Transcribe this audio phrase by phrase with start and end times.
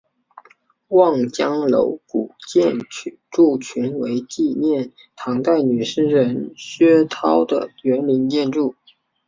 [0.87, 2.79] 望江楼古建
[3.29, 8.73] 筑群为纪念唐代女诗人薛涛的园林建筑。